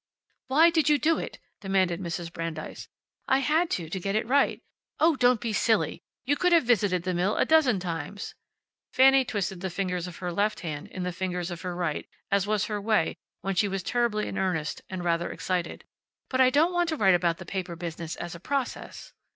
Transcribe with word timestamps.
"Why 0.47 0.71
did 0.71 0.89
you 0.89 0.97
do 0.97 1.19
it?" 1.19 1.37
demanded 1.59 2.01
Mrs. 2.01 2.33
Brandeis. 2.33 2.89
"I 3.27 3.37
had 3.37 3.69
to, 3.69 3.87
to 3.87 3.99
get 3.99 4.15
it 4.15 4.25
right." 4.27 4.59
"Oh, 4.99 5.15
don't 5.15 5.39
be 5.39 5.53
silly. 5.53 6.01
You 6.25 6.35
could 6.35 6.51
have 6.53 6.63
visited 6.63 7.03
the 7.03 7.13
mill 7.13 7.35
a 7.37 7.45
dozen 7.45 7.79
times." 7.79 8.33
Fanny 8.91 9.23
twisted 9.23 9.61
the 9.61 9.69
fingers 9.69 10.07
of 10.07 10.15
her 10.17 10.31
left 10.33 10.61
hand 10.61 10.87
in 10.87 11.03
the 11.03 11.11
fingers 11.11 11.51
of 11.51 11.61
her 11.61 11.75
right 11.75 12.07
as 12.31 12.47
was 12.47 12.65
her 12.65 12.81
way 12.81 13.15
when 13.41 13.53
she 13.53 13.67
was 13.67 13.83
terribly 13.83 14.27
in 14.27 14.39
earnest, 14.39 14.81
and 14.89 15.03
rather 15.03 15.31
excited. 15.31 15.83
"But 16.31 16.41
I 16.41 16.49
don't 16.49 16.73
want 16.73 16.89
to 16.89 16.97
write 16.97 17.13
about 17.13 17.37
the 17.37 17.45
paper 17.45 17.75
business 17.75 18.15
as 18.15 18.33
a 18.33 18.39
process." 18.39 19.13